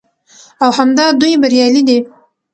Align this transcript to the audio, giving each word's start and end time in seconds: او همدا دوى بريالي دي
او 0.63 0.69
همدا 0.77 1.05
دوى 1.21 1.33
بريالي 1.41 1.81
دي 1.87 1.97